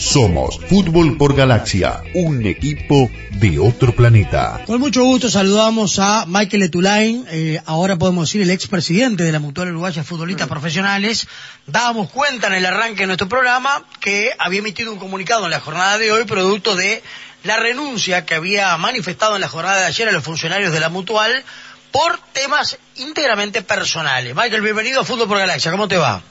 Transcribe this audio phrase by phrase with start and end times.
[0.00, 4.62] Somos Fútbol por Galaxia, un equipo de otro planeta.
[4.64, 9.40] Con mucho gusto saludamos a Michael Etulain, eh, ahora podemos decir el expresidente de la
[9.40, 11.28] Mutual Uruguaya Futbolistas Profesionales.
[11.66, 15.60] Dábamos cuenta en el arranque de nuestro programa que había emitido un comunicado en la
[15.60, 17.02] jornada de hoy producto de
[17.44, 20.88] la renuncia que había manifestado en la jornada de ayer a los funcionarios de la
[20.88, 21.44] Mutual
[21.92, 24.34] por temas íntegramente personales.
[24.34, 26.22] Michael, bienvenido a Fútbol por Galaxia, ¿cómo te va?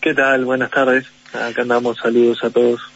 [0.00, 0.44] ¿Qué tal?
[0.44, 1.06] Buenas tardes.
[1.32, 2.89] Acá andamos, saludos a todos.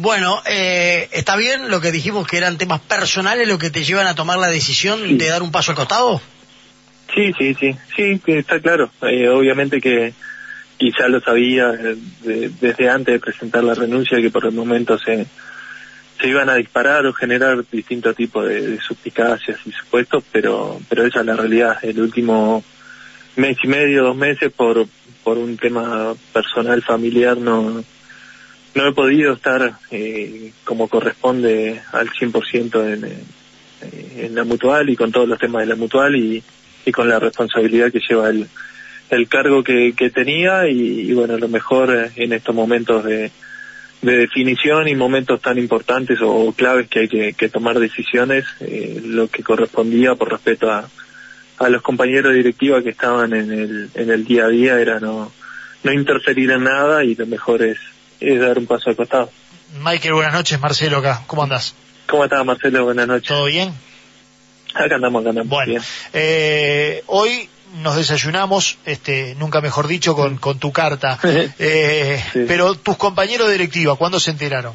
[0.00, 4.06] Bueno, eh, ¿está bien lo que dijimos que eran temas personales lo que te llevan
[4.06, 6.20] a tomar la decisión de dar un paso al costado?
[7.12, 8.90] Sí, sí, sí, sí, está claro.
[9.02, 10.14] Eh, obviamente que
[10.76, 15.26] quizá lo sabía eh, desde antes de presentar la renuncia que por el momento se,
[16.20, 21.06] se iban a disparar o generar distintos tipos de, de suspicacias y supuestos, pero, pero
[21.06, 21.76] esa es la realidad.
[21.82, 22.62] El último
[23.34, 24.86] mes y medio, dos meses, por,
[25.24, 27.82] por un tema personal, familiar, no
[28.78, 34.94] no he podido estar eh, como corresponde al 100% en, eh, en la mutual y
[34.94, 36.40] con todos los temas de la mutual y,
[36.86, 38.46] y con la responsabilidad que lleva el,
[39.10, 43.32] el cargo que, que tenía y, bueno, lo mejor eh, en estos momentos de,
[44.00, 48.44] de definición y momentos tan importantes o claves que hay que, tomar decisiones,
[49.04, 50.88] lo que correspondía por respeto a,
[51.58, 55.00] a los compañeros de directiva que estaban en el, en el día a día era
[55.00, 55.32] no,
[55.82, 57.78] no interferir en nada y lo mejor es
[58.20, 59.30] es dar un paso al costado.
[59.80, 61.74] Michael, buenas noches, Marcelo acá, ¿cómo andás?
[62.06, 62.84] ¿Cómo estás, Marcelo?
[62.84, 63.28] Buenas noches.
[63.28, 63.72] ¿Todo bien?
[64.74, 65.50] Acá andamos, acá andamos.
[65.50, 67.48] Bueno, eh, hoy
[67.82, 71.18] nos desayunamos, este, nunca mejor dicho, con, con tu carta.
[71.58, 72.44] Eh, sí.
[72.46, 74.72] Pero tus compañeros de directiva, ¿cuándo se enteraron?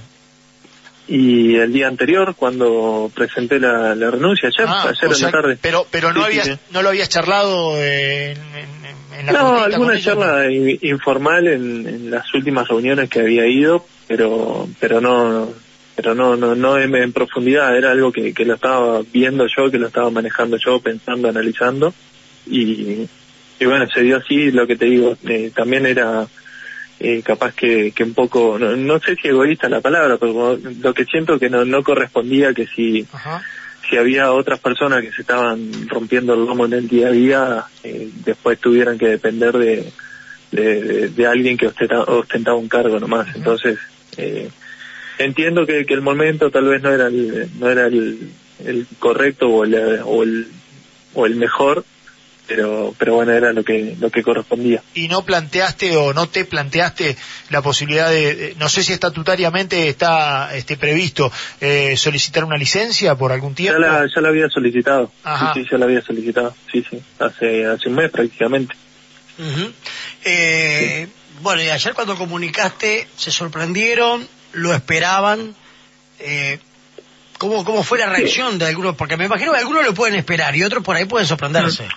[1.08, 5.32] Y el día anterior, cuando presenté la, la renuncia, ayer, Ah, ayer o en la
[5.32, 5.58] tarde.
[5.62, 6.58] Pero, pero no, Sí, habías, sí.
[6.72, 12.34] no lo habías charlado en, en- en la No, alguna charla informal en, en las
[12.34, 15.54] últimas reuniones que había ido, pero pero no
[15.96, 19.70] pero no no no en, en profundidad, era algo que, que lo estaba viendo yo,
[19.70, 21.94] que lo estaba manejando yo, pensando, analizando
[22.48, 23.08] y,
[23.60, 26.26] y bueno, se dio así, lo que te digo, eh, también era
[27.04, 30.94] eh, capaz que, que un poco, no, no sé si egoísta la palabra, pero lo
[30.94, 33.42] que siento que no, no correspondía que si Ajá.
[33.90, 37.64] si había otras personas que se estaban rompiendo el lomo en el día a día,
[37.84, 39.92] eh, después tuvieran que depender de,
[40.52, 43.28] de, de- de alguien que ostenta- ostentaba un cargo nomás.
[43.36, 43.78] Entonces,
[44.16, 44.50] eh,
[45.20, 48.30] entiendo que, que el momento tal vez no era el, no era el,
[48.64, 49.76] el correcto o el,
[50.06, 50.48] o el,
[51.16, 51.84] o el mejor,
[52.48, 54.82] pero, pero bueno, era lo que, lo que correspondía.
[54.94, 57.16] y no planteaste o no te planteaste
[57.50, 61.32] la posibilidad de, no sé si estatutariamente está este, previsto
[61.62, 63.80] eh, solicitar una licencia por algún Ya tiempo.
[63.80, 65.12] la, ya la había solicitado.
[65.24, 65.54] Ajá.
[65.54, 66.56] Sí, sí, ya la había solicitado.
[66.72, 67.02] Sí, sí.
[67.20, 68.76] Hace, hace un mes prácticamente.
[69.40, 69.72] Ujú.
[70.26, 71.08] Eh,
[71.42, 75.56] Bueno, y ayer cuando comunicaste, se sorprendieron, lo esperaban.
[76.20, 76.60] Eh,
[77.38, 78.96] ¿cómo, ¿Cómo fue la reacción de algunos?
[78.96, 81.88] Porque me imagino que algunos lo pueden esperar y otros por ahí pueden sorprenderse.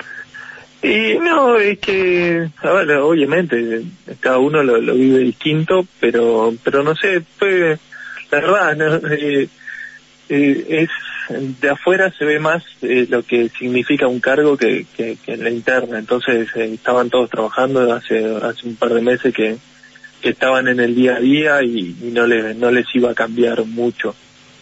[0.83, 3.83] Y no, es que, obviamente,
[4.21, 7.79] cada uno lo, lo vive distinto, pero, pero no sé, fue,
[8.31, 9.49] la verdad, no, eh,
[10.29, 10.91] eh, es,
[11.61, 15.45] de afuera se ve más eh, lo que significa un cargo que, que, que en
[15.45, 19.57] la interna, entonces eh, estaban todos trabajando hace, hace un par de meses que,
[20.21, 23.15] que estaban en el día a día y, y no les, no les iba a
[23.15, 24.15] cambiar mucho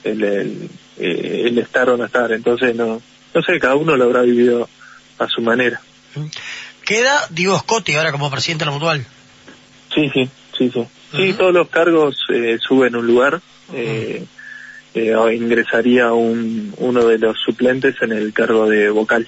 [0.04, 3.00] el, el, el estar o no estar, entonces no,
[3.34, 4.68] no sé, cada uno lo habrá vivido
[5.18, 5.80] a su manera.
[6.84, 9.06] Queda Diego Scotti ahora como presidente de la Mutual.
[9.94, 10.86] Sí, sí, sí, sí.
[11.16, 13.40] Sí, todos los cargos eh, suben un lugar.
[13.72, 14.24] Eh,
[14.94, 19.26] eh, ingresaría un, uno de los suplentes en el cargo de vocal.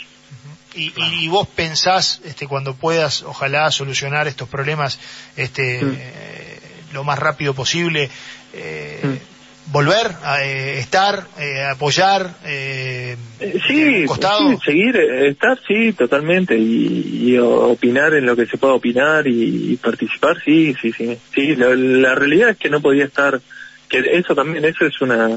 [0.74, 4.98] Y, y- y vos pensás, este, cuando puedas, ojalá solucionar estos problemas,
[5.36, 5.94] este, Mm.
[5.98, 6.60] eh,
[6.92, 8.10] lo más rápido posible,
[8.52, 9.35] eh, Mm.
[9.66, 14.50] Volver a eh, estar, eh, apoyar, eh, Eh, sí, costado.
[14.50, 19.72] sí, seguir, eh, estar, sí, totalmente, y, opinar en lo que se pueda opinar y,
[19.72, 21.18] y participar, sí, sí, sí.
[21.34, 23.40] Sí, la, la realidad es que no podía estar,
[23.88, 25.30] que eso también, eso es una,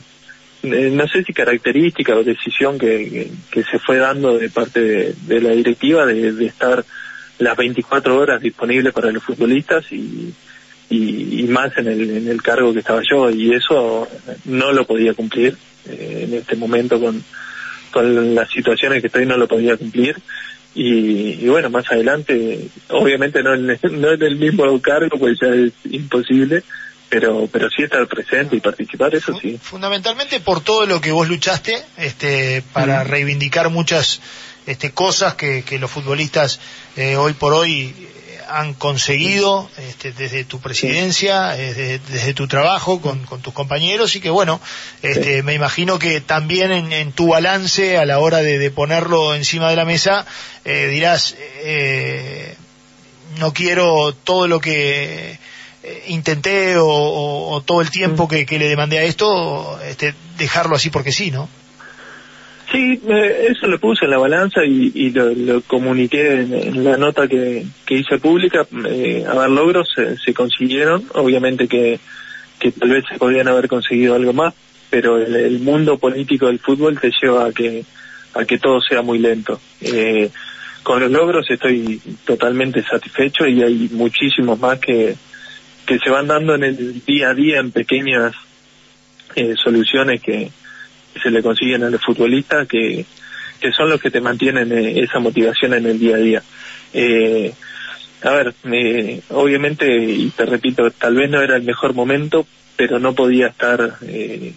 [0.63, 4.79] eh, no sé si característica o decisión que, que, que se fue dando de parte
[4.81, 6.85] de, de la directiva de, de estar
[7.39, 10.33] las 24 horas disponibles para los futbolistas y,
[10.89, 14.07] y, y más en el, en el cargo que estaba yo y eso
[14.45, 15.55] no lo podía cumplir
[15.87, 17.23] eh, en este momento con,
[17.91, 20.15] con las situaciones que estoy no lo podía cumplir
[20.75, 23.67] y, y bueno más adelante obviamente no en,
[24.01, 26.63] no en el mismo cargo pues ya es imposible
[27.09, 31.27] pero pero sí estar presente y participar eso sí Fundamentalmente por todo lo que vos
[31.27, 33.07] luchaste, este, para Mm.
[33.07, 34.21] reivindicar muchas
[34.67, 36.59] este, cosas que, que los futbolistas
[36.95, 37.93] eh, hoy por hoy
[38.49, 44.59] han conseguido este, desde tu presidencia, desde, tu trabajo con, tus compañeros y que bueno,
[45.01, 49.75] este, me imagino que también en, tu balance a la hora de, ponerlo encima de
[49.75, 50.25] la mesa
[50.65, 52.55] eh, dirás, eh,
[53.37, 55.39] no quiero todo lo que
[55.81, 58.45] eh, intenté o, todo el tiempo mm.
[58.45, 61.49] que, le demandé a esto, este, dejarlo así porque sí, ¿no?
[62.71, 68.19] Sí, eso lo puse en la balanza y, lo, comuniqué en, la nota que, hice
[68.19, 68.67] pública.
[68.87, 69.89] Eh, a ver, logros
[70.23, 71.05] se, consiguieron.
[71.15, 71.99] Obviamente que,
[72.79, 74.53] tal vez se podían haber conseguido algo más,
[74.91, 77.83] pero el, mundo político del fútbol te lleva a que,
[78.35, 79.59] a que todo sea muy lento.
[79.81, 80.29] Eh,
[80.83, 85.15] con los logros estoy totalmente satisfecho y hay muchísimos más que,
[85.87, 88.33] que se van dando en el día a día en pequeñas
[89.35, 90.51] eh, soluciones que,
[91.21, 93.05] se le consiguen a los futbolistas que,
[93.59, 96.43] que son los que te mantienen eh, esa motivación en el día a día.
[96.93, 97.53] Eh,
[98.21, 98.53] a ver,
[99.29, 102.45] obviamente, y te repito, tal vez no era el mejor momento,
[102.75, 104.53] pero no podía estar, eh,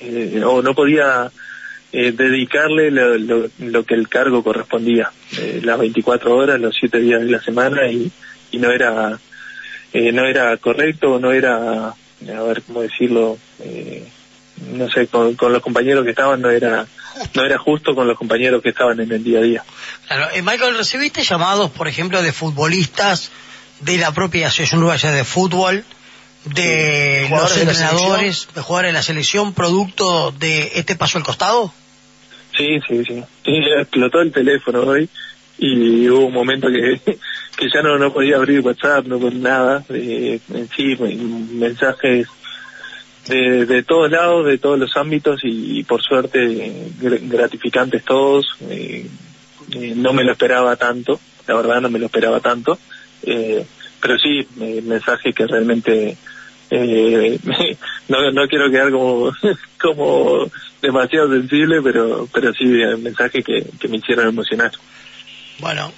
[0.00, 1.30] eh o no podía
[1.92, 5.10] eh, dedicarle lo, lo, lo, que el cargo correspondía,
[5.62, 8.10] las 24 horas, los 7 días de la semana, y,
[8.50, 9.18] y no era
[9.92, 13.38] no era correcto, no era, a ver cómo decirlo,
[14.60, 16.86] no sé, con, los compañeros que estaban no era
[17.34, 19.64] no era justo con los compañeros que estaban en el día a día.
[20.06, 23.30] Claro, eh, Michael, ¿recibiste llamados, por ejemplo, de futbolistas
[23.80, 25.84] de la propia Asociación Uruguaya de Fútbol,
[26.44, 31.72] de los entrenadores, de, jugadores de la selección, producto de este paso al costado?
[32.56, 33.22] Sí, sí, sí.
[33.78, 35.08] explotó el teléfono hoy
[35.58, 37.00] y hubo un momento que,
[37.56, 39.84] que ya no, no podía abrir WhatsApp, no con nada.
[39.90, 40.40] Eh,
[40.74, 42.28] sí, mensajes
[43.26, 48.46] de, de todos lados, de todos los ámbitos y, por suerte gratificantes todos.
[48.68, 49.06] Eh,
[49.72, 52.78] eh, no me lo esperaba tanto, la verdad no me lo esperaba tanto,
[53.22, 53.64] eh,
[54.00, 56.16] pero sí, mensaje que realmente
[56.70, 57.38] eh,
[58.08, 59.32] no, no quiero quedar como,
[59.80, 60.50] como
[60.82, 64.72] demasiado sensible, pero, pero sí, mensaje que, que me hicieron emocionar.
[65.58, 65.92] Bueno,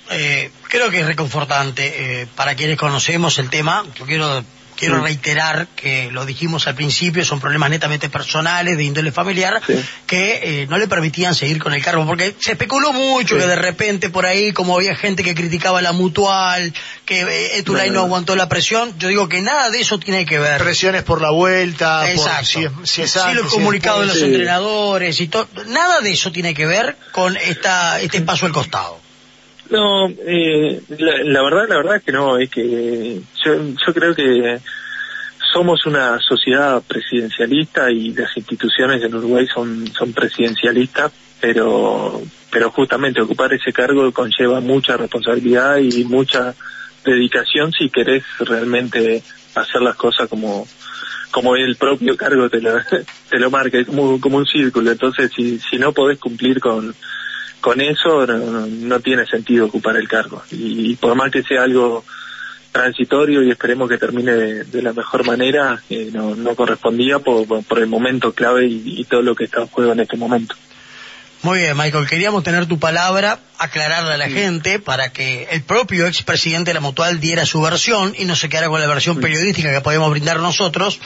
[0.68, 2.26] creo que es reconfortante.
[2.34, 4.42] Para quienes conocemos el tema, yo quiero
[4.82, 9.62] Quiero reiterar que lo dijimos al principio, son problemas netamente personales, de índole familiar,
[10.08, 13.54] que eh, no le permitían seguir con el cargo, porque se especuló mucho que de
[13.54, 16.74] repente por ahí, como había gente que criticaba la mutual,
[17.04, 20.40] que eh, Etulay no, aguantó la presión, yo digo que nada de eso tiene que
[20.40, 20.60] ver.
[20.60, 22.46] Presiones por la vuelta, Exacto.
[22.46, 26.54] si, si, es sí, los comunicados de los entrenadores y todo, nada de eso tiene
[26.54, 29.01] que ver con esta, este paso al costado.
[29.72, 34.60] No, eh, la, verdad, la verdad es que no, es que yo, yo creo que
[35.50, 41.10] somos una sociedad presidencialista y las instituciones en Uruguay son, son presidencialistas,
[41.40, 42.20] pero,
[42.50, 46.54] pero justamente ocupar ese cargo conlleva mucha responsabilidad y mucha
[47.02, 49.22] dedicación si querés realmente
[49.54, 50.68] hacer las cosas como,
[51.30, 52.74] como el propio cargo te lo,
[53.30, 54.90] te lo marca, como, como un círculo.
[54.90, 56.94] Entonces, si, si no podés cumplir con,
[57.62, 60.42] con eso no, tiene sentido ocupar el cargo.
[60.50, 62.04] Y, por más que sea algo
[62.72, 67.78] transitorio y esperemos que termine de, la mejor manera, eh, no, no, correspondía por, por,
[67.78, 70.56] el momento clave y, todo lo que está en juego en este momento.
[71.42, 76.06] Muy bien, Michael, queríamos tener tu palabra, aclararle a la gente para que el propio
[76.06, 79.72] expresidente de la Mutual diera su versión y no se quedara con la versión periodística
[79.72, 81.00] que podemos brindar nosotros.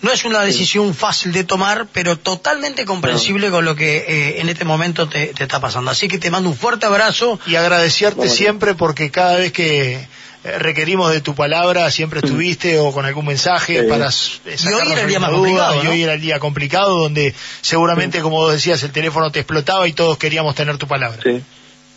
[0.00, 4.48] No es una decisión fácil de tomar, pero totalmente comprensible con lo que eh, en
[4.48, 5.90] este momento te, te, está pasando.
[5.90, 7.40] Así que te mando un fuerte abrazo.
[7.46, 10.06] Y agradecerte siempre porque cada vez que
[10.42, 15.08] requerimos de tu palabra, siempre estuviste o con algún mensaje para y hoy era el
[15.08, 18.92] día más complicado, y hoy era el día complicado donde seguramente, como vos decías, el
[18.92, 21.20] teléfono te explotaba y todos queríamos tener tu palabra.
[21.22, 21.42] Sí,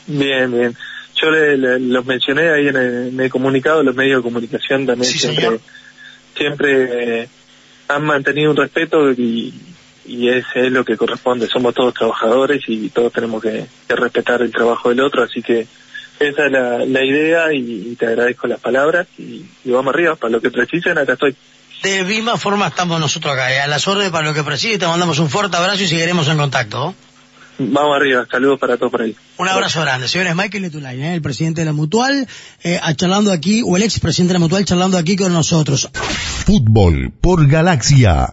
[0.08, 0.76] bien, bien.
[1.16, 5.60] Yo los mencioné ahí en el, comunicado, los medios de comunicación también siempre,
[6.36, 7.30] siempre eh,
[7.88, 9.54] han mantenido un respeto y,
[10.06, 11.48] y ese es lo que corresponde.
[11.48, 15.68] Somos todos trabajadores y todos tenemos que respetar el trabajo del otro, así que
[16.20, 20.52] esa es la, idea y, te agradezco las palabras y, vamos arriba, para lo que
[20.52, 21.36] precisen, acá estoy.
[21.82, 23.60] De misma forma estamos nosotros acá, ¿eh?
[23.60, 26.38] a las órdenes para lo que precise, te mandamos un fuerte abrazo y seguiremos en
[26.38, 26.96] contacto.
[27.60, 29.16] Vamos arriba, saludos para todos por ahí.
[29.38, 30.36] Un abrazo grande, señores.
[30.36, 31.14] Michael Letulain, ¿eh?
[31.14, 32.28] el presidente de la Mutual,
[32.64, 35.90] eh, charlando aquí, o el ex presidente de la Mutual charlando aquí con nosotros.
[35.94, 38.30] Fútbol por Galaxia.